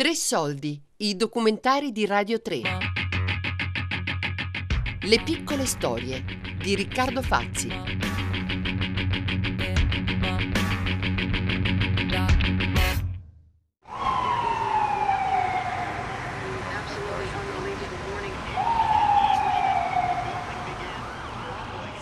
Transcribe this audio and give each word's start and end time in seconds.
Tre 0.00 0.14
soldi, 0.14 0.82
i 0.96 1.14
documentari 1.14 1.92
di 1.92 2.06
Radio 2.06 2.40
3. 2.40 2.62
Le 5.02 5.22
piccole 5.22 5.66
storie 5.66 6.24
di 6.58 6.74
Riccardo 6.74 7.20
Fazzi. 7.20 7.68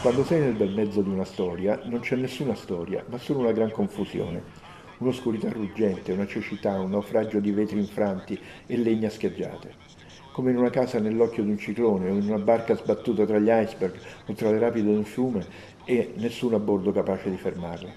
Quando 0.00 0.24
sei 0.24 0.38
nel 0.38 0.54
bel 0.54 0.72
mezzo 0.72 1.02
di 1.02 1.08
una 1.08 1.24
storia, 1.24 1.80
non 1.86 1.98
c'è 1.98 2.14
nessuna 2.14 2.54
storia, 2.54 3.04
ma 3.08 3.18
solo 3.18 3.40
una 3.40 3.50
gran 3.50 3.72
confusione 3.72 4.67
un'oscurità 4.98 5.50
ruggente, 5.50 6.12
una 6.12 6.26
cecità, 6.26 6.78
un 6.78 6.90
naufragio 6.90 7.40
di 7.40 7.50
vetri 7.50 7.78
infranti 7.78 8.38
e 8.66 8.76
legna 8.76 9.08
scheggiate. 9.08 9.86
Come 10.32 10.50
in 10.50 10.56
una 10.56 10.70
casa 10.70 11.00
nell'occhio 11.00 11.42
di 11.42 11.50
un 11.50 11.58
ciclone 11.58 12.10
o 12.10 12.14
in 12.14 12.28
una 12.28 12.38
barca 12.38 12.76
sbattuta 12.76 13.26
tra 13.26 13.38
gli 13.38 13.48
iceberg 13.50 13.94
o 14.26 14.32
tra 14.34 14.50
le 14.50 14.58
rapide 14.58 14.90
di 14.90 14.96
un 14.96 15.04
fiume 15.04 15.44
e 15.84 16.12
nessuno 16.16 16.56
a 16.56 16.60
bordo 16.60 16.92
capace 16.92 17.30
di 17.30 17.36
fermarla. 17.36 17.90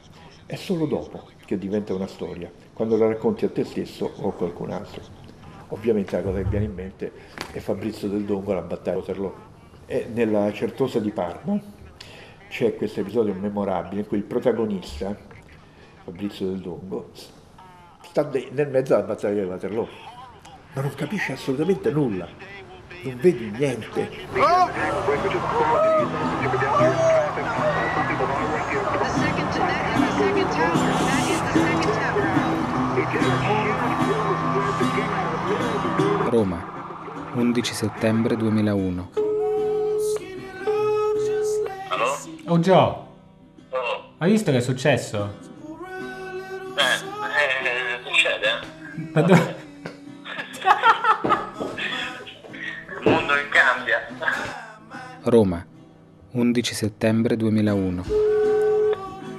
È 0.46 0.56
solo 0.56 0.86
dopo 0.86 1.30
che 1.46 1.58
diventa 1.58 1.94
una 1.94 2.08
storia, 2.08 2.52
quando 2.74 2.98
la 2.98 3.08
racconti 3.08 3.46
a 3.46 3.50
te 3.50 3.64
stesso 3.64 4.12
o 4.18 4.30
a 4.30 4.34
qualcun 4.34 4.72
altro. 4.72 5.02
Ovviamente 5.70 6.16
la 6.16 6.24
cosa 6.24 6.38
che 6.42 6.50
viene 6.50 6.66
in 6.66 6.74
mente 6.74 7.12
è 7.52 7.60
Fabrizio 7.60 8.10
del 8.10 8.26
Dongo 8.26 8.52
alla 8.52 8.62
battaglia 8.62 8.96
di 8.96 9.00
Waterloo. 9.00 9.34
E 9.86 10.08
nella 10.14 10.52
Certosa 10.52 11.00
di 11.00 11.12
Parma 11.12 11.60
c'è 12.50 12.76
questo 12.76 13.00
episodio 13.00 13.34
memorabile 13.34 14.02
in 14.02 14.08
cui 14.08 14.18
il 14.18 14.24
protagonista, 14.24 15.18
Fabrizio 16.04 16.48
del 16.48 16.60
Dongo, 16.60 17.10
sta 18.02 18.30
nel 18.52 18.70
mezzo 18.70 18.96
alla 18.96 19.04
battaglia 19.04 19.44
di 19.44 19.48
Waterloo, 19.50 19.88
ma 20.74 20.82
non 20.82 20.94
capisce 20.96 21.34
assolutamente 21.34 21.92
nulla, 21.92 22.28
non 23.04 23.18
vedi 23.18 23.52
niente. 23.52 24.10
Roma, 36.30 36.64
11 37.36 37.74
settembre 37.74 38.36
2001. 38.38 39.10
Allo? 41.90 42.06
Oh 42.48 42.60
Gio, 42.60 43.10
Oh, 43.74 44.14
hai 44.18 44.32
visto 44.32 44.52
che 44.52 44.58
è 44.58 44.62
successo? 44.62 45.51
Eh? 49.12 49.14
Ma 49.14 49.22
do- 49.22 49.60
Il 53.00 53.10
mondo 53.10 53.34
che 53.34 53.50
cambia. 53.50 54.08
Roma, 55.24 55.66
11 56.32 56.74
settembre 56.74 57.36
2001. 57.38 58.04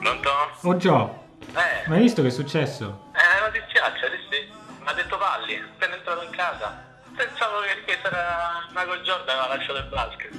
Pronto? 0.00 0.30
Oh 0.62 0.76
Gio, 0.76 1.20
Eh, 1.54 1.88
ma 1.88 1.94
hai 1.96 2.02
visto 2.02 2.22
che 2.22 2.28
è 2.28 2.30
successo? 2.30 3.10
eh, 3.14 3.40
notiziaccia, 3.44 4.06
sì 4.06 4.16
sì. 4.30 4.50
Mi 4.82 4.88
ha 4.88 4.92
detto 4.94 5.16
Palli, 5.18 5.56
appena 5.56 5.94
entrato 5.96 6.22
in 6.22 6.30
casa. 6.30 6.90
Pensavo 7.16 7.60
che, 7.60 7.84
che 7.84 7.98
sarà 8.02 8.66
Michael 8.74 9.02
Jordan 9.02 9.38
aveva 9.38 9.54
lasciato 9.56 9.78
il 9.78 9.88
basket. 9.88 10.32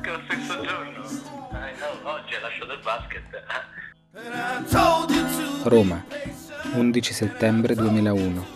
che 0.00 0.10
lo 0.10 0.20
stesso 0.28 0.60
giorno. 0.60 1.04
Eh, 1.04 1.74
no, 1.80 2.10
oggi 2.10 2.34
ha 2.34 2.40
lasciato 2.40 2.72
il 2.72 2.80
basket. 2.82 3.42
Roma, 5.64 6.04
11 6.72 7.12
settembre 7.12 7.74
2001. 7.74 8.46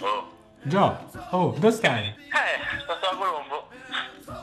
Oh. 0.00 0.32
Gio, 0.62 1.10
oh, 1.30 1.54
dove 1.58 1.72
stai? 1.72 2.06
Eh, 2.06 2.78
sto 2.78 2.92
a 2.92 3.16
Colombo. 3.16 3.68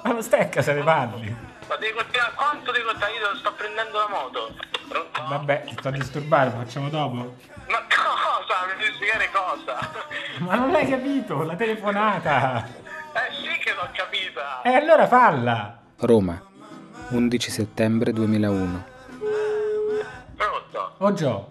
Ma 0.04 0.12
non 0.12 0.22
stai 0.22 0.42
a 0.42 0.50
casa 0.50 0.74
dei 0.74 0.84
padri? 0.84 1.34
Ma 1.68 1.76
devi 1.78 1.94
continuare, 1.94 2.34
quanto 2.36 2.72
devi 2.72 2.84
continuare? 2.84 3.14
Io 3.14 3.36
sto 3.38 3.54
prendendo 3.54 3.98
la 3.98 4.08
moto. 4.10 4.54
Pronto? 4.88 5.24
Vabbè, 5.30 5.64
ti 5.64 5.76
sto 5.80 5.88
a 5.88 5.92
disturbare, 5.92 6.50
lo 6.50 6.58
facciamo 6.58 6.90
dopo. 6.90 7.16
Ma 7.16 7.86
cosa? 7.88 8.56
Mi 8.68 8.82
devi 8.82 8.94
spiegare 8.96 9.30
cosa? 9.32 9.90
Ma 10.40 10.56
non 10.56 10.72
l'hai 10.72 10.90
capito, 10.90 11.44
la 11.44 11.56
telefonata. 11.56 12.68
Eh 13.14 13.34
sì 13.34 13.58
che 13.64 13.74
l'ho 13.74 13.88
capita! 13.94 14.62
E 14.64 14.74
allora 14.74 15.08
falla. 15.08 15.80
Roma, 16.00 16.42
11 17.10 17.50
settembre 17.50 18.12
2001. 18.12 18.86
Pronto? 20.36 20.96
Oh 20.98 21.14
Gio, 21.14 21.50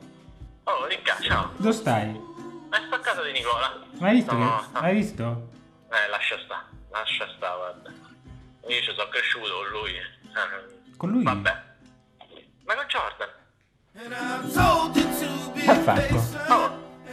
Oh, 0.72 0.86
Ricca, 0.86 1.16
ciao! 1.20 1.50
dove 1.56 1.72
stai? 1.72 2.08
È 2.70 2.76
sto 2.86 2.94
a 2.94 2.98
casa 3.00 3.22
di 3.22 3.32
Nicola? 3.32 3.80
Ma 3.98 4.08
hai 4.08 4.14
visto 4.14 4.32
No, 4.34 4.68
che... 4.72 4.78
Hai 4.78 4.94
visto? 4.94 5.48
Eh, 5.90 6.08
lascia 6.08 6.38
sta, 6.44 6.64
lascia 6.90 7.26
sta, 7.36 7.56
guarda. 7.56 7.90
Io 8.68 8.80
ci 8.82 8.92
sono 8.94 9.08
cresciuto 9.08 9.52
con 9.52 9.68
lui. 9.80 9.96
Eh, 9.96 10.96
Con 10.96 11.10
lui? 11.10 11.22
Vabbè. 11.24 11.62
Ma 12.64 12.74
con 12.74 12.84
Jordan? 12.86 13.28
Che 15.54 15.70
ha 15.70 15.74
fatto? 15.74 16.14
Oh, 16.52 16.64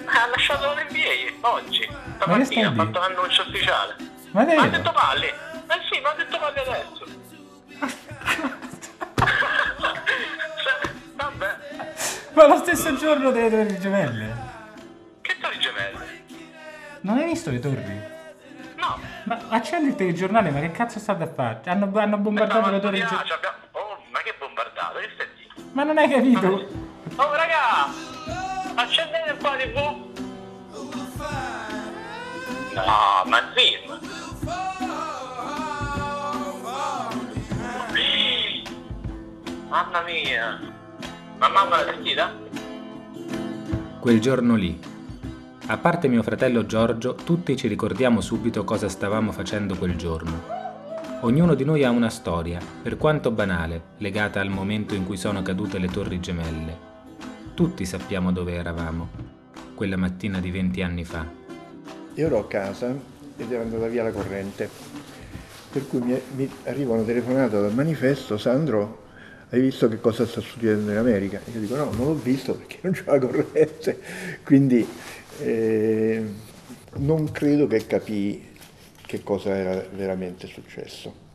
ha 0.05 0.27
lasciato 0.27 0.73
l'NBA 0.73 1.47
oggi. 1.49 1.89
Stamattina 2.19 2.69
ha 2.69 2.73
fatto 2.73 2.99
l'annuncio 2.99 3.41
ufficiale. 3.41 3.95
Ma 4.31 4.43
Ma 4.43 4.61
ha 4.61 4.67
detto 4.67 4.91
Palli? 4.91 5.25
Eh 5.27 5.81
sì, 5.91 5.99
ma 6.01 6.11
ha 6.11 6.15
detto 6.15 6.37
Palli 6.37 6.59
adesso. 6.59 6.96
Ma 12.37 12.45
lo 12.45 12.57
stesso 12.57 12.95
giorno 12.95 13.31
delle 13.31 13.49
torri 13.49 13.79
gemelle. 13.79 14.35
che 15.21 15.37
torri 15.41 15.57
gemelle? 15.57 16.23
Non 17.01 17.17
hai 17.17 17.25
visto 17.25 17.49
le 17.49 17.57
torri? 17.57 17.99
No, 18.75 18.99
Ma 19.23 19.39
accendi 19.49 19.89
il 19.89 19.95
telegiornale, 19.95 20.51
ma 20.51 20.59
che 20.59 20.69
cazzo 20.69 20.99
state 20.99 21.23
a 21.23 21.27
fare? 21.33 21.61
Hanno, 21.65 21.91
hanno 21.95 22.17
bombardato 22.17 22.69
le 22.69 22.79
torri 22.79 22.99
gemelle. 22.99 23.33
Oh, 23.71 24.03
ma 24.11 24.19
che 24.19 24.35
bombardato, 24.37 24.99
che 24.99 25.09
stai 25.15 25.27
dire? 25.35 25.69
Ma 25.71 25.83
non 25.83 25.97
hai 25.97 26.07
capito? 26.07 26.69
Oh 27.15 27.33
raga, 27.33 27.87
accendete 28.75 29.31
un 29.31 29.37
po' 29.39 29.49
la 29.49 29.57
tv. 29.57 30.05
No, 32.75 33.23
ma 33.25 33.51
film. 33.55 33.99
Mamma 39.69 40.01
mia. 40.01 40.75
Ma 41.37 41.49
mamma 41.49 41.77
l'ha 41.77 41.91
sentita? 41.93 42.33
Quel 43.99 44.19
giorno 44.19 44.55
lì. 44.55 44.79
A 45.67 45.77
parte 45.77 46.07
mio 46.07 46.23
fratello 46.23 46.65
Giorgio, 46.65 47.13
tutti 47.13 47.55
ci 47.55 47.67
ricordiamo 47.67 48.21
subito 48.21 48.63
cosa 48.63 48.89
stavamo 48.89 49.31
facendo 49.31 49.75
quel 49.75 49.95
giorno. 49.95 50.55
Ognuno 51.21 51.53
di 51.53 51.63
noi 51.63 51.83
ha 51.83 51.91
una 51.91 52.09
storia, 52.09 52.59
per 52.81 52.97
quanto 52.97 53.29
banale, 53.29 53.81
legata 53.97 54.39
al 54.39 54.49
momento 54.49 54.95
in 54.95 55.05
cui 55.05 55.17
sono 55.17 55.43
cadute 55.43 55.77
le 55.77 55.89
torri 55.89 56.19
gemelle. 56.19 56.85
Tutti 57.53 57.85
sappiamo 57.85 58.31
dove 58.31 58.53
eravamo, 58.53 59.09
quella 59.75 59.97
mattina 59.97 60.39
di 60.39 60.49
20 60.49 60.81
anni 60.81 61.03
fa. 61.03 61.25
Io 62.15 62.25
ero 62.25 62.39
a 62.39 62.47
casa 62.47 62.95
ed 63.35 63.51
era 63.51 63.61
andata 63.61 63.87
via 63.87 64.01
la 64.01 64.11
corrente, 64.11 64.69
per 65.71 65.87
cui 65.87 65.99
mi, 65.99 66.19
mi 66.35 66.49
arriva 66.65 66.93
una 66.93 67.03
telefonata 67.03 67.59
dal 67.59 67.73
manifesto, 67.73 68.37
Sandro, 68.37 69.05
hai 69.49 69.61
visto 69.61 69.87
che 69.87 69.99
cosa 69.99 70.25
sta 70.25 70.41
succedendo 70.41 70.91
in 70.91 70.97
America? 70.97 71.39
Io 71.53 71.59
dico 71.59 71.75
no, 71.75 71.91
non 71.91 72.07
l'ho 72.07 72.15
visto 72.15 72.55
perché 72.55 72.79
non 72.81 72.93
c'è 72.93 73.03
la 73.05 73.19
corrente, 73.19 73.99
quindi 74.43 74.85
eh, 75.39 76.23
non 76.97 77.31
credo 77.31 77.67
che 77.67 77.85
capì 77.87 78.43
che 79.05 79.23
cosa 79.23 79.55
era 79.55 79.85
veramente 79.93 80.47
successo. 80.47 81.25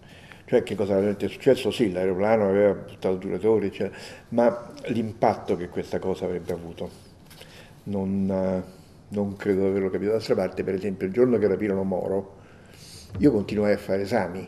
Cioè 0.44 0.62
che 0.62 0.74
cosa 0.74 0.90
era 0.92 1.00
veramente 1.00 1.28
successo? 1.28 1.70
Sì, 1.70 1.90
l'aeroplano 1.90 2.48
aveva 2.48 2.74
buttato 2.74 3.38
torri, 3.38 3.68
eccetera, 3.68 3.96
ma 4.30 4.72
l'impatto 4.88 5.56
che 5.56 5.68
questa 5.68 5.98
cosa 5.98 6.26
avrebbe 6.26 6.52
avuto 6.52 6.90
non, 7.84 8.62
non 9.08 9.36
credo 9.36 9.62
di 9.62 9.66
averlo 9.68 9.90
capito. 9.90 10.10
D'altra 10.10 10.34
parte, 10.34 10.62
per 10.64 10.74
esempio, 10.74 11.06
il 11.06 11.12
giorno 11.12 11.38
che 11.38 11.46
rapirono 11.46 11.82
Moro, 11.84 12.36
io 13.18 13.30
continuai 13.32 13.72
a 13.72 13.78
fare 13.78 14.02
esami, 14.02 14.46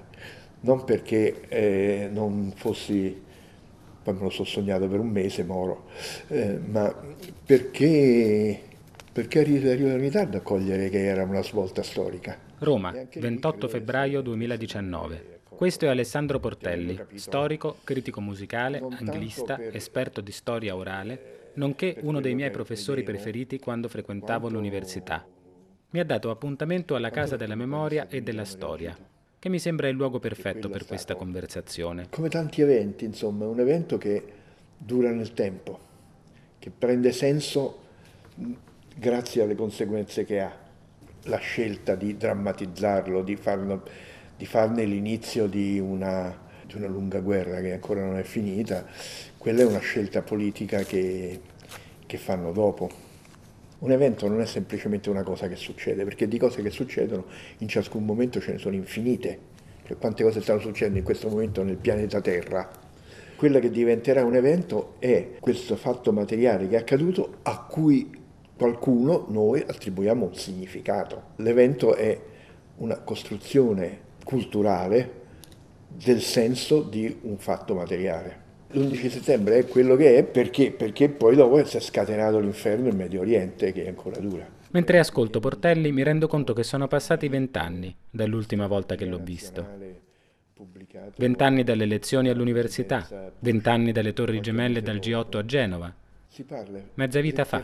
non 0.60 0.84
perché 0.84 1.43
eh, 1.49 2.08
non 2.12 2.52
fossi, 2.55 3.22
poi 4.04 4.14
me 4.14 4.20
lo 4.20 4.30
so 4.30 4.44
sognato 4.44 4.86
per 4.86 5.00
un 5.00 5.08
mese 5.08 5.42
Moro, 5.42 5.86
eh, 6.28 6.58
ma 6.64 6.94
perché, 7.44 8.60
perché 9.12 9.40
arri- 9.40 9.68
arrivo 9.68 9.88
in 9.88 9.98
ritardo 9.98 10.36
a 10.36 10.40
cogliere 10.40 10.88
che 10.90 11.04
era 11.06 11.24
una 11.24 11.42
svolta 11.42 11.82
storica. 11.82 12.38
Roma, 12.58 12.92
E 12.94 12.98
anche 13.00 13.18
lì 13.20 13.26
28 13.26 13.56
credo 13.58 13.66
che 13.72 13.78
febbraio 13.78 14.10
sia- 14.12 14.20
2019. 14.22 15.40
Questo 15.48 15.84
è 15.84 15.88
Alessandro 15.88 16.38
Portelli, 16.40 16.98
storico, 17.14 17.76
critico 17.84 18.20
musicale, 18.20 18.82
anglista, 18.98 19.56
per- 19.56 19.74
esperto 19.76 20.20
di 20.20 20.32
storia 20.32 20.74
orale, 20.76 21.50
nonché 21.54 21.96
uno 22.00 22.20
dei 22.20 22.34
miei 22.34 22.50
professori 22.50 23.02
preferiti 23.04 23.58
quando 23.58 23.88
frequentavo 23.88 24.48
l'università. 24.48 25.24
Mi 25.90 26.00
ha 26.00 26.04
dato 26.04 26.30
appuntamento 26.30 26.96
alla 26.96 27.10
Casa 27.10 27.36
della 27.36 27.54
Memoria 27.54 28.08
e 28.08 28.20
della 28.20 28.44
Storia, 28.44 28.96
che 29.44 29.50
mi 29.50 29.58
sembra 29.58 29.88
il 29.88 29.94
luogo 29.94 30.20
perfetto 30.20 30.70
per 30.70 30.87
questa 30.87 31.17
conversazione. 31.17 32.06
Come 32.08 32.31
tanti 32.31 32.62
eventi, 32.62 33.05
insomma, 33.05 33.44
è 33.44 33.46
un 33.46 33.61
evento 33.61 33.99
che 33.99 34.23
dura 34.75 35.11
nel 35.11 35.35
tempo, 35.35 35.79
che 36.58 36.70
prende 36.70 37.12
senso 37.12 37.82
grazie 38.96 39.43
alle 39.43 39.55
conseguenze 39.55 40.25
che 40.25 40.41
ha. 40.41 40.50
La 41.25 41.37
scelta 41.37 41.94
di 41.94 42.17
drammatizzarlo, 42.17 43.23
di, 43.23 43.37
farlo, 43.37 43.82
di 44.35 44.46
farne 44.46 44.87
l'inizio 44.87 45.46
di 45.46 45.79
una, 45.79 46.35
di 46.64 46.76
una, 46.76 46.87
lunga 46.87 47.20
guerra 47.20 47.61
che 47.61 47.75
ancora 47.75 48.02
non 48.02 48.17
è 48.17 48.23
finita, 48.23 48.87
quella 49.37 49.61
è 49.61 49.67
una 49.67 49.79
scelta 49.81 50.23
politica 50.23 50.85
che, 50.85 51.43
che 52.06 52.17
fanno 52.17 52.50
dopo. 52.50 53.03
Un 53.78 53.90
evento 53.90 54.28
non 54.28 54.40
è 54.40 54.46
semplicemente 54.46 55.10
una 55.10 55.22
cosa 55.22 55.48
che 55.48 55.56
succede, 55.56 56.04
perché 56.04 56.26
di 56.28 56.38
cose 56.38 56.62
che 56.62 56.70
succedono 56.70 57.24
in 57.58 57.68
ciascun 57.68 58.04
momento 58.04 58.40
ce 58.40 58.52
ne 58.52 58.58
sono 58.58 58.74
infinite. 58.74 59.52
Cioè, 59.86 59.98
quante 59.98 60.22
cose 60.22 60.40
stanno 60.40 60.60
succedendo 60.60 60.98
in 60.98 61.04
questo 61.04 61.28
momento 61.28 61.62
nel 61.62 61.76
pianeta 61.76 62.20
Terra? 62.20 62.70
Quella 63.36 63.58
che 63.58 63.70
diventerà 63.70 64.24
un 64.24 64.36
evento 64.36 64.94
è 65.00 65.32
questo 65.40 65.76
fatto 65.76 66.12
materiale 66.12 66.68
che 66.68 66.76
è 66.76 66.78
accaduto 66.78 67.38
a 67.42 67.66
cui 67.68 68.22
qualcuno, 68.56 69.26
noi, 69.28 69.60
attribuiamo 69.60 70.26
un 70.26 70.34
significato. 70.34 71.22
L'evento 71.36 71.94
è 71.94 72.18
una 72.76 72.98
costruzione 73.00 73.98
culturale 74.24 75.22
del 75.88 76.22
senso 76.22 76.82
di 76.82 77.18
un 77.22 77.36
fatto 77.36 77.74
materiale. 77.74 78.44
L'11 78.74 79.08
settembre 79.08 79.58
è 79.58 79.66
quello 79.68 79.94
che 79.94 80.18
è 80.18 80.24
perché, 80.24 80.72
perché 80.72 81.08
poi 81.08 81.36
dopo 81.36 81.64
si 81.64 81.76
è 81.76 81.80
scatenato 81.80 82.40
l'inferno 82.40 82.88
in 82.88 82.96
Medio 82.96 83.20
Oriente 83.20 83.70
che 83.70 83.86
ancora 83.86 84.18
dura. 84.18 84.44
Mentre 84.72 84.98
ascolto 84.98 85.38
Portelli 85.38 85.92
mi 85.92 86.02
rendo 86.02 86.26
conto 86.26 86.52
che 86.52 86.64
sono 86.64 86.88
passati 86.88 87.28
vent'anni 87.28 87.94
dall'ultima 88.10 88.66
volta 88.66 88.96
che 88.96 89.04
l'ho 89.04 89.20
visto. 89.22 89.64
Vent'anni 91.16 91.62
dalle 91.62 91.86
lezioni 91.86 92.30
all'università, 92.30 93.32
vent'anni 93.38 93.92
dalle 93.92 94.12
torri 94.12 94.40
gemelle 94.40 94.82
dal 94.82 94.96
G8 94.96 95.36
a 95.36 95.44
Genova. 95.44 95.94
Mezza 96.94 97.20
vita 97.20 97.44
fa. 97.44 97.62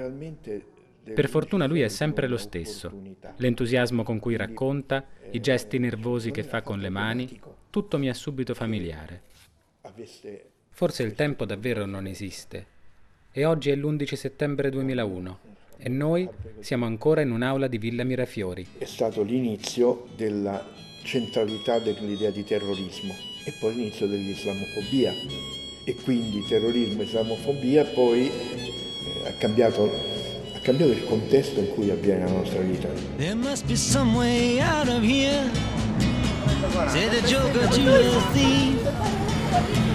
Per 1.03 1.29
fortuna 1.29 1.67
lui 1.67 1.81
è 1.81 1.89
sempre 1.89 2.29
lo 2.29 2.37
stesso. 2.37 2.93
L'entusiasmo 3.39 4.05
con 4.05 4.21
cui 4.21 4.37
racconta, 4.37 5.05
i 5.33 5.41
gesti 5.41 5.79
nervosi 5.79 6.31
che 6.31 6.45
fa 6.45 6.63
con 6.63 6.79
le 6.79 6.89
mani, 6.89 7.41
tutto 7.69 7.99
mi 7.99 8.07
è 8.07 8.13
subito 8.13 8.55
familiare. 8.55 9.23
Forse 10.81 11.03
il 11.03 11.15
tempo 11.15 11.45
davvero 11.45 11.85
non 11.85 12.07
esiste. 12.07 12.65
E 13.33 13.45
oggi 13.45 13.69
è 13.69 13.77
l'11 13.77 14.15
settembre 14.15 14.71
2001 14.71 15.39
e 15.77 15.91
noi 15.91 16.27
siamo 16.61 16.87
ancora 16.87 17.21
in 17.21 17.33
un'aula 17.33 17.67
di 17.67 17.77
Villa 17.77 18.03
Mirafiori. 18.03 18.67
È 18.79 18.87
stato 18.87 19.23
l'inizio 19.23 20.07
della 20.17 20.67
centralità 21.03 21.79
dell'idea 21.81 22.31
di 22.31 22.45
terrorismo 22.45 23.15
e 23.45 23.53
poi 23.61 23.75
l'inizio 23.75 24.07
dell'islamofobia. 24.07 25.13
E 25.85 25.95
quindi 25.97 26.43
terrorismo 26.49 27.03
e 27.03 27.05
islamofobia 27.05 27.85
poi 27.85 28.31
eh, 28.31 29.29
ha 29.29 29.33
cambiato 29.33 29.85
ha 30.55 30.59
cambiato 30.61 30.93
il 30.93 31.05
contesto 31.05 31.61
in 31.61 31.75
cui 31.75 31.91
avviene 31.91 32.25
la 32.25 32.33
nostra 32.33 32.63
vita. 32.63 32.89
There 33.19 33.35
must 33.35 33.67
be 33.67 33.77
some 33.77 34.17
way 34.17 34.59
out 34.61 34.89
of 34.89 35.03
here. 35.03 35.45
Say 36.89 37.07
the 37.11 37.21
joker 37.27 37.69
to 37.69 37.83
the 37.83 38.23
thief. 38.33 39.90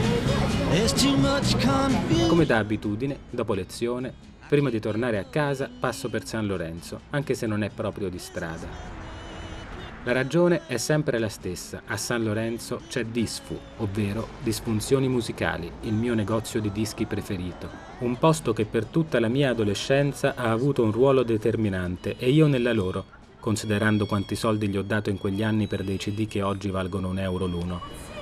Come 2.28 2.46
da 2.46 2.58
abitudine, 2.58 3.20
dopo 3.30 3.54
lezione, 3.54 4.14
prima 4.50 4.70
di 4.70 4.82
tornare 4.82 5.18
a 5.18 5.24
casa 5.24 5.70
passo 5.80 6.10
per 6.10 6.28
San 6.28 6.48
Lorenzo, 6.48 7.00
anche 7.12 7.34
se 7.34 7.48
non 7.48 7.64
è 7.64 7.70
proprio 7.70 8.10
di 8.10 8.20
strada. 8.20 8.68
La 10.04 10.12
ragione 10.12 10.64
è 10.68 10.76
sempre 10.76 11.18
la 11.18 11.30
stessa. 11.30 11.84
A 11.86 11.96
San 11.96 12.26
Lorenzo 12.26 12.82
c'è 12.90 13.06
Disfu, 13.06 13.58
ovvero 13.78 14.28
Disfunzioni 14.44 15.08
Musicali, 15.08 15.72
il 15.84 15.94
mio 15.94 16.14
negozio 16.14 16.60
di 16.60 16.74
dischi 16.74 17.06
preferito. 17.06 17.70
Un 18.00 18.18
posto 18.18 18.52
che 18.52 18.66
per 18.66 18.84
tutta 18.84 19.22
la 19.22 19.30
mia 19.30 19.52
adolescenza 19.52 20.34
ha 20.36 20.52
avuto 20.52 20.84
un 20.84 20.92
ruolo 20.92 21.24
determinante 21.24 22.18
e 22.18 22.30
io 22.32 22.48
nella 22.48 22.74
loro, 22.74 23.06
considerando 23.40 24.06
quanti 24.06 24.36
soldi 24.36 24.68
gli 24.68 24.76
ho 24.76 24.84
dato 24.84 25.10
in 25.10 25.20
quegli 25.20 25.42
anni 25.42 25.68
per 25.68 25.86
dei 25.86 25.96
CD 25.96 26.28
che 26.28 26.42
oggi 26.42 26.70
valgono 26.70 27.08
un 27.08 27.20
euro 27.20 27.46
l'uno. 27.46 28.15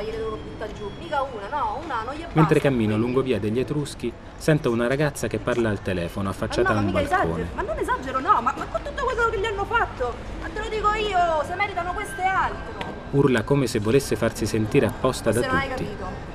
Guarda, 0.00 0.02
gliele 0.02 0.16
devo 0.16 0.36
buttare 0.36 0.72
giù. 0.74 0.90
Mica 0.98 1.22
una, 1.22 1.48
no, 1.48 1.80
una 1.84 2.02
non 2.02 2.14
gli 2.14 2.20
basta. 2.20 2.32
Mentre 2.34 2.60
cammino 2.60 2.96
lungo 2.96 3.22
via 3.22 3.38
degli 3.38 3.58
Etruschi, 3.58 4.12
sento 4.36 4.70
una 4.70 4.86
ragazza 4.86 5.26
che 5.26 5.38
parla 5.38 5.68
al 5.68 5.82
telefono 5.82 6.28
affacciata 6.28 6.72
no, 6.72 6.78
a 6.78 6.82
un 6.82 6.90
balcone. 6.90 7.22
Esagero. 7.22 7.46
Ma 7.54 7.62
non 7.62 7.78
esagero, 7.78 8.20
no, 8.20 8.40
ma, 8.40 8.54
ma, 8.56 8.66
con 8.66 8.82
tutto 8.82 9.04
quello 9.04 9.28
che 9.28 9.38
gli 9.38 9.44
hanno 9.44 9.64
fatto, 9.64 10.14
ma 10.40 10.48
te 10.48 10.60
lo 10.60 10.68
dico 10.68 10.92
io, 10.94 11.44
se 11.46 11.54
meritano 11.54 11.92
questo 11.92 12.20
e 12.20 12.24
altro. 12.24 12.88
Urla 13.10 13.42
come 13.42 13.66
se 13.66 13.78
volesse 13.80 14.16
farsi 14.16 14.46
sentire 14.46 14.86
apposta 14.86 15.32
se 15.32 15.40
da 15.40 15.46
non 15.46 15.60
tutti. 15.60 15.72
hai 15.72 15.76
capito. 15.76 16.28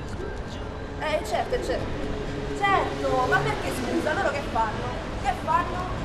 Eh, 1.00 1.26
certo, 1.26 1.64
certo. 1.64 2.14
Certo, 2.58 3.26
ma 3.30 3.38
perché 3.38 3.70
scusa, 3.70 4.14
loro 4.14 4.30
che 4.32 4.42
fanno? 4.52 5.04
Che 5.22 5.34
fanno? 5.44 6.04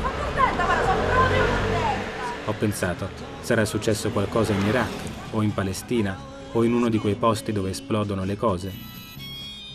Sono 0.00 0.14
contenta, 0.24 0.64
guarda, 0.64 0.84
sono 0.84 1.02
proprio 1.06 1.44
contenta. 1.44 2.10
Ho 2.46 2.52
pensato, 2.58 3.08
sarà 3.40 3.64
successo 3.64 4.10
qualcosa 4.10 4.52
in 4.52 4.66
Iraq, 4.66 4.90
o 5.32 5.42
in 5.42 5.52
Palestina, 5.52 6.16
o 6.52 6.64
in 6.64 6.72
uno 6.72 6.88
di 6.88 6.98
quei 6.98 7.14
posti 7.14 7.52
dove 7.52 7.70
esplodono 7.70 8.24
le 8.24 8.36
cose. 8.36 8.72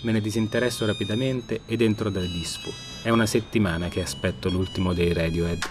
Me 0.01 0.11
ne 0.11 0.21
disinteresso 0.21 0.85
rapidamente 0.85 1.61
ed 1.65 1.81
entro 1.81 2.09
dal 2.09 2.27
Dispo. 2.27 2.69
È 3.03 3.09
una 3.09 3.25
settimana 3.25 3.87
che 3.87 4.01
aspetto 4.01 4.49
l'ultimo 4.49 4.93
dei 4.93 5.13
Radiohead. 5.13 5.69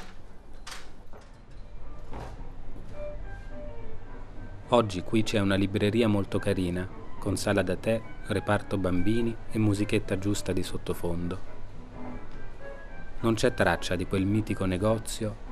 Oggi 4.70 5.02
qui 5.02 5.22
c'è 5.22 5.38
una 5.38 5.54
libreria 5.54 6.08
molto 6.08 6.40
carina, 6.40 6.88
con 7.20 7.36
sala 7.36 7.62
da 7.62 7.76
tè, 7.76 8.02
reparto 8.26 8.76
bambini 8.78 9.34
e 9.52 9.58
musichetta 9.58 10.18
giusta 10.18 10.52
di 10.52 10.64
sottofondo. 10.64 11.54
Non 13.20 13.34
c'è 13.34 13.54
traccia 13.54 13.94
di 13.94 14.06
quel 14.06 14.26
mitico 14.26 14.64
negozio 14.64 15.44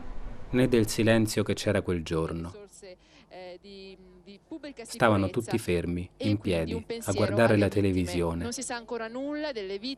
né 0.50 0.68
del 0.68 0.88
silenzio 0.88 1.42
che 1.42 1.54
c'era 1.54 1.80
quel 1.82 2.02
giorno. 2.02 2.63
Stavano 4.82 5.30
tutti 5.30 5.58
fermi, 5.58 6.08
in 6.18 6.38
piedi, 6.38 6.84
a 7.04 7.12
guardare 7.12 7.56
la 7.56 7.68
televisione. 7.68 8.48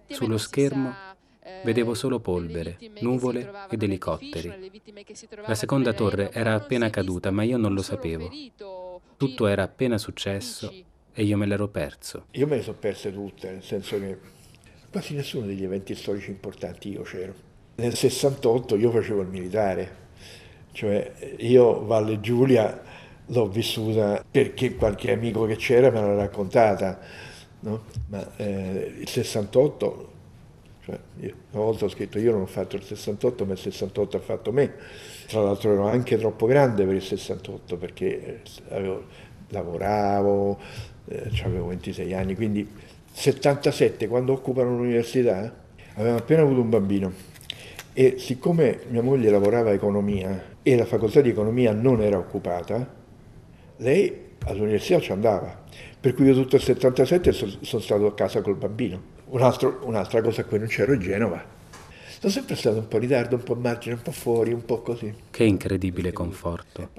Sullo 0.08 0.38
schermo 0.38 0.94
eh, 1.46 1.60
vedevo 1.64 1.94
solo 1.94 2.18
polvere, 2.18 2.76
nuvole 3.00 3.50
ed 3.70 3.82
elicotteri. 3.82 4.70
La 5.46 5.54
seconda 5.54 5.92
torre 5.92 6.32
era 6.32 6.54
appena 6.54 6.90
caduta, 6.90 7.30
ma 7.30 7.44
io 7.44 7.56
non 7.56 7.72
lo 7.72 7.82
sapevo. 7.82 8.28
Tutto 9.16 9.46
era 9.46 9.62
appena 9.62 9.96
successo 9.96 10.72
e 11.12 11.22
io 11.22 11.36
me 11.36 11.46
l'ero 11.46 11.68
perso. 11.68 12.26
Io 12.32 12.46
me 12.46 12.56
le 12.56 12.62
sono 12.62 12.76
perse 12.78 13.12
tutte, 13.12 13.50
nel 13.50 13.62
senso 13.62 13.98
che 13.98 14.18
quasi 14.90 15.14
nessuno 15.14 15.46
degli 15.46 15.62
eventi 15.62 15.94
storici 15.94 16.30
importanti 16.30 16.90
io 16.90 17.02
c'ero. 17.02 17.34
Nel 17.76 17.94
68 17.94 18.76
io 18.76 18.90
facevo 18.90 19.22
il 19.22 19.28
militare, 19.28 19.96
cioè 20.72 21.12
io 21.38 21.84
Valle 21.84 22.20
Giulia 22.20 22.82
l'ho 23.26 23.48
vissuta 23.48 24.24
perché 24.28 24.74
qualche 24.74 25.12
amico 25.12 25.44
che 25.46 25.56
c'era 25.56 25.90
me 25.90 26.00
l'ha 26.00 26.14
raccontata, 26.14 26.98
no? 27.60 27.84
ma 28.08 28.36
eh, 28.36 28.94
il 28.98 29.08
68, 29.08 30.12
cioè 30.84 30.98
io, 31.20 31.34
una 31.50 31.64
volta 31.64 31.86
ho 31.86 31.88
scritto 31.88 32.18
io 32.18 32.32
non 32.32 32.42
ho 32.42 32.46
fatto 32.46 32.76
il 32.76 32.82
68 32.82 33.44
ma 33.44 33.52
il 33.52 33.58
68 33.58 34.16
ha 34.16 34.20
fatto 34.20 34.52
me, 34.52 34.74
tra 35.26 35.42
l'altro 35.42 35.72
ero 35.72 35.86
anche 35.88 36.16
troppo 36.18 36.46
grande 36.46 36.84
per 36.84 36.94
il 36.94 37.02
68 37.02 37.76
perché 37.76 38.42
avevo, 38.70 39.04
lavoravo, 39.48 40.58
eh, 41.06 41.30
avevo 41.44 41.66
26 41.66 42.14
anni, 42.14 42.34
quindi 42.36 42.68
77 43.12 44.06
quando 44.08 44.32
occupano 44.32 44.76
l'università 44.76 45.64
avevamo 45.94 46.18
appena 46.18 46.42
avuto 46.42 46.60
un 46.60 46.68
bambino 46.68 47.12
e 47.98 48.16
siccome 48.18 48.80
mia 48.90 49.02
moglie 49.02 49.30
lavorava 49.30 49.70
a 49.70 49.72
economia 49.72 50.54
e 50.62 50.76
la 50.76 50.84
facoltà 50.84 51.22
di 51.22 51.30
economia 51.30 51.72
non 51.72 52.02
era 52.02 52.18
occupata, 52.18 53.04
lei 53.78 54.24
all'università 54.44 55.00
ci 55.00 55.12
andava. 55.12 55.64
Per 55.98 56.14
cui 56.14 56.26
io 56.26 56.34
tutto 56.34 56.56
il 56.56 56.62
77 56.62 57.32
sono, 57.32 57.82
stato 57.82 58.06
a 58.06 58.14
casa 58.14 58.40
col 58.40 58.56
bambino. 58.56 59.14
Un 59.26 59.42
altro, 59.42 59.80
un'altra 59.82 60.22
cosa 60.22 60.42
a 60.42 60.44
cui 60.44 60.58
non 60.58 60.68
c'ero 60.68 60.92
è 60.92 60.98
Genova. 60.98 61.44
Sono 62.18 62.32
sempre 62.32 62.54
stato 62.54 62.78
un 62.78 62.88
po' 62.88 62.96
in 62.96 63.02
ritardo, 63.02 63.36
un 63.36 63.42
po' 63.42 63.54
a 63.54 63.56
margine, 63.56 63.94
un 63.94 64.02
po' 64.02 64.12
fuori, 64.12 64.52
un 64.52 64.64
po' 64.64 64.80
così. 64.82 65.12
Che 65.30 65.44
incredibile 65.44 66.12
conforto. 66.12 66.90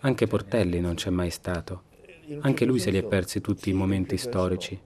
Anche 0.00 0.26
Portelli 0.26 0.80
non 0.80 0.94
c'è 0.94 1.10
mai 1.10 1.30
stato. 1.30 1.84
Anche 2.40 2.64
lui 2.64 2.78
se 2.78 2.90
li 2.90 2.98
è 2.98 3.02
persi 3.02 3.40
tutti 3.40 3.70
i 3.70 3.72
momenti 3.72 4.16
storici. 4.16 4.78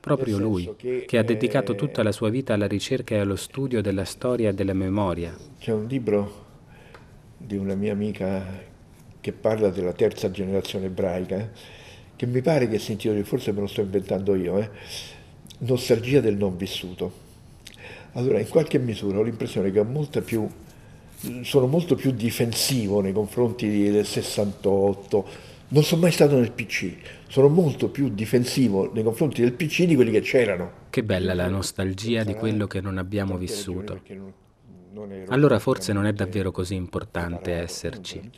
Proprio 0.00 0.38
lui, 0.38 0.74
che 0.76 1.18
ha 1.18 1.22
dedicato 1.22 1.74
tutta 1.74 2.02
la 2.02 2.12
sua 2.12 2.30
vita 2.30 2.54
alla 2.54 2.66
ricerca 2.66 3.14
e 3.14 3.18
allo 3.18 3.36
studio 3.36 3.82
della 3.82 4.04
storia 4.04 4.50
e 4.50 4.54
della 4.54 4.72
memoria. 4.72 5.36
C'è 5.58 5.72
un 5.72 5.86
libro 5.86 6.46
di 7.36 7.56
una 7.56 7.74
mia 7.74 7.92
amica 7.92 8.67
che 9.28 9.32
parla 9.32 9.68
della 9.68 9.92
terza 9.92 10.30
generazione 10.30 10.86
ebraica, 10.86 11.50
che 12.16 12.26
mi 12.26 12.40
pare 12.40 12.66
che 12.66 12.78
si 12.78 12.92
intitoli, 12.92 13.22
forse 13.24 13.52
me 13.52 13.60
lo 13.60 13.66
sto 13.66 13.82
inventando 13.82 14.34
io, 14.34 14.58
eh, 14.58 14.70
Nostalgia 15.58 16.20
del 16.20 16.36
non 16.36 16.56
vissuto. 16.56 17.26
Allora, 18.12 18.38
in 18.40 18.48
qualche 18.48 18.78
misura 18.78 19.18
ho 19.18 19.22
l'impressione 19.22 19.70
che 19.70 19.82
molta 19.82 20.22
più, 20.22 20.48
sono 21.42 21.66
molto 21.66 21.94
più 21.94 22.12
difensivo 22.12 23.00
nei 23.00 23.12
confronti 23.12 23.90
del 23.90 24.06
68, 24.06 25.46
Non 25.70 25.82
sono 25.82 26.00
mai 26.00 26.12
stato 26.12 26.38
nel 26.38 26.52
PC, 26.52 26.94
sono 27.28 27.48
molto 27.48 27.90
più 27.90 28.08
difensivo 28.08 28.90
nei 28.94 29.02
confronti 29.02 29.42
del 29.42 29.52
PC 29.52 29.84
di 29.84 29.94
quelli 29.94 30.10
che 30.10 30.22
c'erano. 30.22 30.70
Che 30.88 31.02
bella 31.02 31.34
la 31.34 31.48
nostalgia 31.48 32.24
di 32.24 32.32
quello 32.32 32.66
che 32.66 32.80
non 32.80 32.96
abbiamo 32.96 33.36
vissuto. 33.36 34.00
Allora 35.28 35.58
forse 35.58 35.92
non 35.92 36.06
è 36.06 36.12
davvero 36.12 36.50
così 36.50 36.74
importante 36.74 37.52
esserci. 37.52 38.30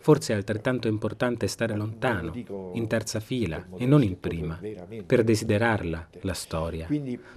Forse 0.00 0.32
è 0.32 0.36
altrettanto 0.36 0.88
importante 0.88 1.46
stare 1.46 1.74
lontano, 1.74 2.32
in 2.74 2.86
terza 2.86 3.20
fila 3.20 3.66
e 3.76 3.86
non 3.86 4.02
in 4.02 4.20
prima, 4.20 4.60
per 5.06 5.24
desiderarla, 5.24 6.08
la 6.20 6.34
storia, 6.34 6.86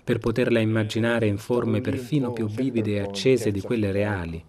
per 0.04 0.20
poterla 0.20 0.60
immaginare 0.60 1.28
in 1.28 1.38
forme 1.38 1.82
perfino 1.82 2.34
più 2.34 2.48
vivide 2.48 2.96
e 2.96 3.00
accese 3.00 3.52
di 3.52 3.62
quelle 3.62 3.92
reali, 3.92 4.44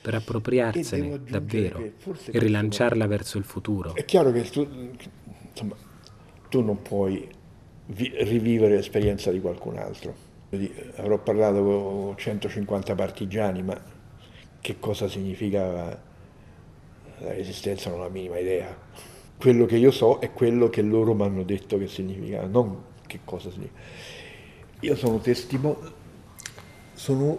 per 0.00 0.14
appropriarsene 0.14 1.20
davvero 1.28 1.80
e 1.80 2.38
rilanciarla 2.38 3.06
verso 3.06 3.38
il 3.38 3.44
futuro. 3.44 3.94
È 3.94 4.04
chiaro 4.04 4.30
che 4.30 4.42
tu, 4.42 4.66
insomma, 5.50 5.76
tu 6.48 6.62
non 6.62 6.80
puoi 6.80 7.28
vi- 7.86 8.12
rivivere 8.18 8.76
l'esperienza 8.76 9.30
di 9.30 9.40
qualcun 9.40 9.78
altro. 9.78 10.26
Avrò 10.96 11.18
parlato 11.18 11.62
con 11.62 12.14
150 12.16 12.94
partigiani, 12.94 13.62
ma 13.62 13.78
che 14.60 14.78
cosa 14.78 15.08
significava 15.08 16.06
la 17.20 17.32
resistenza 17.32 17.90
non 17.90 18.00
ho 18.00 18.02
la 18.04 18.08
minima 18.08 18.38
idea. 18.38 18.76
Quello 19.36 19.66
che 19.66 19.76
io 19.76 19.90
so 19.90 20.18
è 20.18 20.32
quello 20.32 20.68
che 20.68 20.82
loro 20.82 21.14
mi 21.14 21.22
hanno 21.22 21.42
detto 21.42 21.78
che 21.78 21.86
significava, 21.86 22.46
non 22.46 22.84
che 23.06 23.20
cosa 23.24 23.50
significa. 23.50 23.80
Io 24.80 24.96
sono 24.96 25.18
testimone, 25.18 25.76
sono 26.94 27.38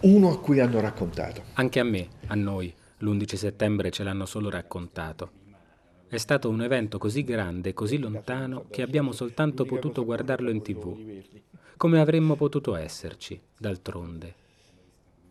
uno 0.00 0.30
a 0.30 0.38
cui 0.40 0.60
hanno 0.60 0.80
raccontato. 0.80 1.42
Anche 1.54 1.80
a 1.80 1.84
me, 1.84 2.08
a 2.26 2.34
noi, 2.34 2.74
l'11 2.98 3.34
settembre 3.34 3.90
ce 3.90 4.02
l'hanno 4.02 4.26
solo 4.26 4.50
raccontato. 4.50 5.39
È 6.10 6.16
stato 6.16 6.48
un 6.48 6.60
evento 6.60 6.98
così 6.98 7.22
grande, 7.22 7.72
così 7.72 7.96
lontano, 7.96 8.64
che 8.68 8.82
abbiamo 8.82 9.12
soltanto 9.12 9.64
potuto 9.64 10.04
guardarlo 10.04 10.50
in 10.50 10.60
tv. 10.60 11.22
Come 11.76 12.00
avremmo 12.00 12.34
potuto 12.34 12.74
esserci, 12.74 13.40
d'altronde? 13.56 14.34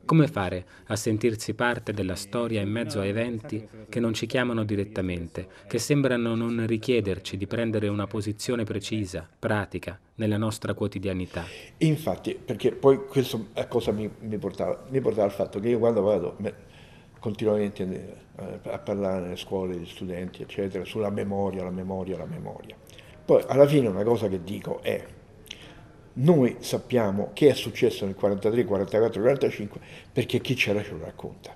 Come 0.05 0.29
fare 0.29 0.65
a 0.85 0.95
sentirsi 0.95 1.53
parte 1.53 1.91
della 1.91 2.15
storia 2.15 2.61
in 2.61 2.69
mezzo 2.69 3.01
a 3.01 3.05
eventi 3.05 3.67
che 3.89 3.99
non 3.99 4.13
ci 4.13 4.25
chiamano 4.25 4.63
direttamente, 4.63 5.49
che 5.67 5.79
sembrano 5.79 6.33
non 6.33 6.65
richiederci 6.65 7.35
di 7.35 7.45
prendere 7.45 7.89
una 7.89 8.07
posizione 8.07 8.63
precisa, 8.63 9.27
pratica, 9.37 9.99
nella 10.15 10.37
nostra 10.37 10.73
quotidianità? 10.73 11.43
Infatti, 11.79 12.35
perché 12.35 12.71
poi 12.71 13.05
questo 13.05 13.47
a 13.55 13.67
cosa 13.67 13.91
mi, 13.91 14.09
mi, 14.21 14.37
portava? 14.37 14.85
Mi 14.87 15.01
portava 15.01 15.25
al 15.25 15.33
fatto 15.33 15.59
che 15.59 15.67
io 15.67 15.77
quando 15.77 16.01
vado 16.01 16.37
continuamente 17.19 18.27
a 18.63 18.79
parlare 18.79 19.21
nelle 19.21 19.35
scuole 19.35 19.77
di 19.77 19.85
studenti, 19.85 20.41
eccetera, 20.41 20.85
sulla 20.85 21.09
memoria, 21.09 21.63
la 21.63 21.71
memoria, 21.71 22.17
la 22.17 22.25
memoria. 22.25 22.75
Poi 23.25 23.43
alla 23.47 23.67
fine 23.67 23.87
una 23.87 24.03
cosa 24.03 24.27
che 24.27 24.43
dico 24.43 24.81
è 24.81 25.05
noi 26.11 26.55
sappiamo 26.59 27.29
che 27.33 27.49
è 27.49 27.53
successo 27.53 28.05
nel 28.05 28.15
43, 28.15 28.65
44, 28.65 29.21
45 29.21 29.79
perché 30.11 30.41
chi 30.41 30.55
c'era 30.55 30.81
ce 30.83 30.91
lo 30.91 31.03
racconta. 31.03 31.55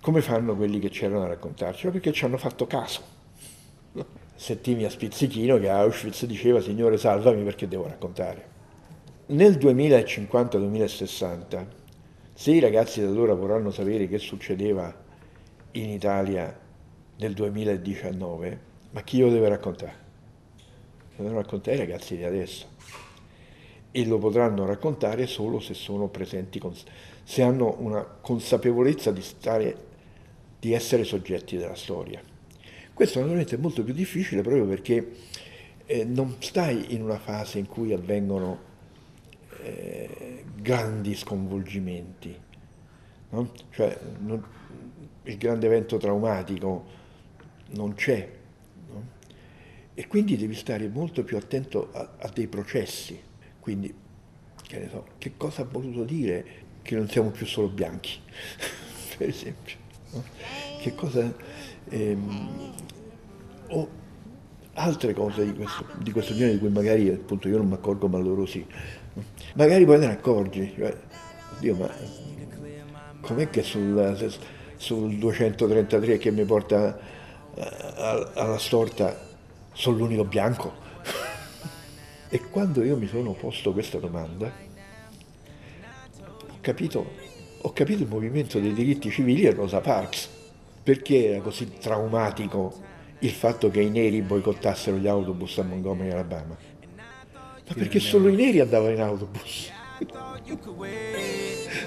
Come 0.00 0.20
fanno 0.20 0.56
quelli 0.56 0.80
che 0.80 0.90
c'erano 0.90 1.22
a 1.22 1.28
raccontarcelo? 1.28 1.92
Perché 1.92 2.10
ci 2.12 2.24
hanno 2.24 2.36
fatto 2.36 2.66
caso. 2.66 3.00
Settimi 4.34 4.82
a 4.84 4.90
Spizzichino 4.90 5.58
che 5.58 5.70
a 5.70 5.78
Auschwitz 5.78 6.26
diceva 6.26 6.60
Signore 6.60 6.98
salvami 6.98 7.42
perché 7.42 7.68
devo 7.68 7.86
raccontare. 7.86 8.52
Nel 9.26 9.56
2050-2060, 9.56 11.66
se 12.36 12.50
i 12.50 12.58
ragazzi 12.58 13.00
da 13.00 13.06
allora 13.06 13.32
vorranno 13.32 13.70
sapere 13.70 14.08
che 14.08 14.18
succedeva 14.18 14.92
in 15.72 15.88
Italia 15.88 16.60
nel 17.16 17.32
2019, 17.32 18.60
ma 18.90 19.02
chi 19.02 19.20
lo 19.20 19.30
deve 19.30 19.48
raccontare? 19.48 20.02
Lo 21.16 21.22
devono 21.22 21.40
raccontare 21.40 21.76
i 21.76 21.80
ragazzi 21.80 22.16
di 22.16 22.24
adesso 22.24 22.66
e 23.92 24.04
lo 24.04 24.18
potranno 24.18 24.66
raccontare 24.66 25.28
solo 25.28 25.60
se 25.60 25.74
sono 25.74 26.08
presenti, 26.08 26.60
se 27.22 27.42
hanno 27.42 27.76
una 27.78 28.02
consapevolezza 28.04 29.12
di, 29.12 29.22
stare, 29.22 29.76
di 30.58 30.72
essere 30.72 31.04
soggetti 31.04 31.56
della 31.56 31.76
storia. 31.76 32.20
Questo 32.92 33.20
naturalmente 33.20 33.54
è 33.54 33.58
molto 33.58 33.84
più 33.84 33.94
difficile 33.94 34.42
proprio 34.42 34.66
perché 34.66 35.12
eh, 35.86 36.04
non 36.04 36.34
stai 36.40 36.94
in 36.94 37.02
una 37.02 37.20
fase 37.20 37.60
in 37.60 37.68
cui 37.68 37.92
avvengono 37.92 38.72
eh, 39.64 40.44
grandi 40.54 41.14
sconvolgimenti, 41.14 42.38
no? 43.30 43.50
cioè 43.70 43.98
non, 44.18 44.44
il 45.22 45.38
grande 45.38 45.66
evento 45.66 45.96
traumatico 45.96 46.84
non 47.70 47.94
c'è 47.94 48.30
no? 48.90 49.06
e 49.94 50.06
quindi 50.06 50.36
devi 50.36 50.54
stare 50.54 50.88
molto 50.88 51.24
più 51.24 51.38
attento 51.38 51.90
a, 51.92 52.16
a 52.18 52.28
dei 52.28 52.46
processi. 52.46 53.18
Quindi, 53.58 53.94
che 54.62 54.78
ne 54.78 54.88
so, 54.90 55.06
che 55.16 55.32
cosa 55.38 55.62
ha 55.62 55.64
voluto 55.64 56.04
dire 56.04 56.44
che 56.82 56.94
non 56.96 57.08
siamo 57.08 57.30
più 57.30 57.46
solo 57.46 57.68
bianchi, 57.68 58.18
per 59.16 59.28
esempio? 59.28 59.76
No? 60.10 60.24
Che 60.78 60.94
cosa... 60.94 61.34
Ehm, 61.88 62.72
o 63.68 64.02
altre 64.74 65.14
cose 65.14 65.44
di 65.44 65.54
questo, 65.54 65.86
di 65.98 66.10
questo, 66.10 66.34
genere 66.34 66.54
di 66.54 66.58
cui 66.58 66.70
magari 66.70 67.08
appunto 67.10 67.48
io 67.48 67.58
non 67.58 67.68
mi 67.68 67.74
accorgo 67.74 68.08
ma 68.08 68.18
loro 68.18 68.46
sì. 68.46 68.64
Magari 69.54 69.84
poi 69.84 70.00
te 70.00 70.06
ne 70.06 70.12
accorgi, 70.12 70.74
cioè, 70.76 70.96
Dio, 71.60 71.76
ma 71.76 71.88
com'è 73.20 73.48
che 73.50 73.62
sul, 73.62 74.34
sul 74.76 75.16
233 75.16 76.18
che 76.18 76.30
mi 76.30 76.44
porta 76.44 76.98
eh, 77.54 78.30
alla 78.34 78.58
storta 78.58 79.16
sono 79.72 79.96
l'unico 79.96 80.24
bianco? 80.24 80.82
E 82.34 82.40
quando 82.50 82.82
io 82.82 82.96
mi 82.96 83.06
sono 83.06 83.32
posto 83.32 83.72
questa 83.72 83.98
domanda, 83.98 84.50
ho 86.48 86.58
capito, 86.60 87.12
ho 87.60 87.72
capito 87.72 88.02
il 88.02 88.08
movimento 88.08 88.58
dei 88.58 88.72
diritti 88.72 89.08
civili 89.08 89.46
a 89.46 89.52
Rosa 89.52 89.80
Parks. 89.80 90.30
Perché 90.82 91.28
era 91.28 91.40
così 91.40 91.74
traumatico 91.78 92.74
il 93.24 93.30
fatto 93.30 93.70
che 93.70 93.80
i 93.80 93.88
neri 93.88 94.20
boicottassero 94.20 94.98
gli 94.98 95.06
autobus 95.06 95.56
a 95.56 95.62
Montgomery, 95.62 96.10
Alabama? 96.10 96.54
Ma 97.66 97.74
perché 97.74 97.98
solo 97.98 98.28
i 98.28 98.36
neri 98.36 98.60
andavano 98.60 98.92
in 98.92 99.00
autobus? 99.00 99.72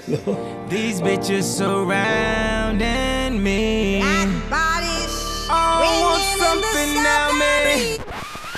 no. 0.06 0.66
These 0.66 1.00
bitches 1.00 1.44
surrounding 1.44 3.38
me. 3.38 4.00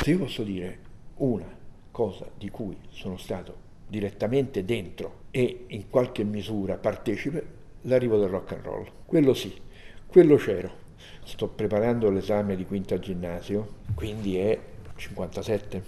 Se 0.03 0.11
io 0.11 0.19
posso 0.19 0.43
dire 0.43 0.79
una 1.17 1.55
cosa 1.91 2.27
di 2.39 2.49
cui 2.49 2.79
sono 2.89 3.19
stato 3.19 3.69
direttamente 3.87 4.65
dentro 4.65 5.25
e 5.31 5.67
in 5.69 5.91
qualche 5.91 6.25
misura 6.25 6.79
partecipe, 6.79 7.45
l'arrivo 7.83 8.17
del 8.17 8.31
rock 8.31 8.53
and 8.53 8.65
roll. 8.65 8.91
Quello 9.05 9.35
sì, 9.35 9.55
quello 10.07 10.37
c'ero. 10.37 10.89
Sto 11.25 11.49
preparando 11.49 12.11
l'esame 12.11 12.57
di 12.57 12.65
quinta 12.65 12.99
ginnasio, 12.99 13.77
quindi 13.95 14.37
è 14.39 14.59
57, 14.97 15.83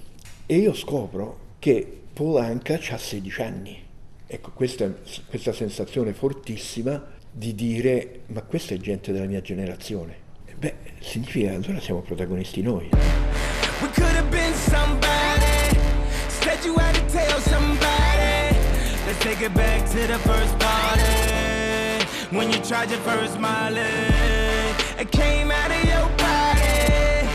e 0.46 0.56
io 0.56 0.72
scopro 0.74 1.50
che 1.58 2.00
Polanca 2.12 2.74
ha 2.74 2.98
16 2.98 3.42
anni. 3.42 3.82
Ecco, 4.26 4.50
questa, 4.52 4.90
questa 5.28 5.52
sensazione 5.52 6.12
fortissima 6.12 7.02
di 7.30 7.54
dire 7.54 8.20
ma 8.26 8.42
questa 8.42 8.74
è 8.74 8.78
gente 8.78 9.12
della 9.12 9.26
mia 9.26 9.40
generazione. 9.40 10.16
Beh, 10.56 10.74
significa 11.00 11.52
allora 11.52 11.80
siamo 11.80 12.00
protagonisti 12.00 12.62
noi. 12.62 12.90
Take 19.22 19.42
it 19.42 19.54
back 19.54 19.88
to 19.90 20.06
the 20.08 20.18
first 20.18 20.58
party. 20.58 22.36
When 22.36 22.50
you 22.50 22.58
tried 22.58 22.90
your 22.90 22.98
first 23.00 23.38
Molly. 23.38 24.41
It 24.98 25.10
came 25.10 25.50
out 25.50 25.70
of 25.70 25.84
your 25.84 26.08
body. 26.16 27.28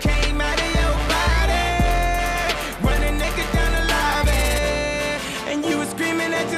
Came 0.00 0.40
out 0.40 0.58
of 0.60 0.70
your 0.80 0.94
body. 1.14 1.66
Running 2.82 3.18
naked 3.18 3.48
down 3.52 3.72
the 3.72 3.84
lobby. 3.94 4.46
And 5.50 5.64
you 5.64 5.78
were 5.78 5.86
screaming 5.86 6.32
you 6.32 6.48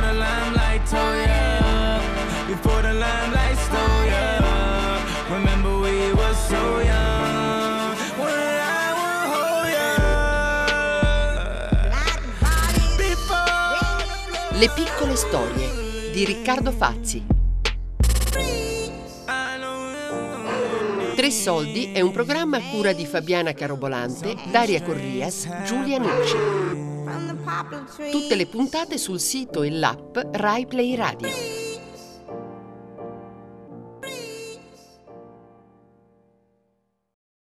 the 0.00 0.12
limelight 0.12 0.86
told 0.86 1.16
ya. 1.28 2.00
Before 2.46 2.82
the 2.82 2.92
limelight 2.94 3.58
stole. 3.66 4.06
Remember 5.30 5.78
we 5.80 6.12
were 6.12 6.34
so 6.34 6.80
young. 6.80 7.06
Le 14.58 14.68
piccole 14.74 15.14
storie 15.14 16.10
di 16.12 16.24
Riccardo 16.24 16.72
Fazzi. 16.72 17.37
Tre 21.28 21.36
soldi 21.36 21.92
è 21.92 22.00
un 22.00 22.10
programma 22.10 22.56
a 22.56 22.62
cura 22.70 22.94
di 22.94 23.04
Fabiana 23.04 23.52
Carobolante, 23.52 24.34
Daria 24.50 24.80
Corrias, 24.82 25.46
Giulia 25.66 25.98
Nucci. 25.98 26.36
Tutte 28.10 28.34
le 28.34 28.46
puntate 28.46 28.96
sul 28.96 29.20
sito 29.20 29.62
e 29.62 29.68
l'app 29.68 30.16
Rai 30.32 30.64
Play 30.64 30.94
Radio. 30.94 31.57